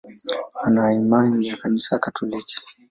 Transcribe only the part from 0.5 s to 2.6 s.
Ana imani ya Kanisa Katoliki.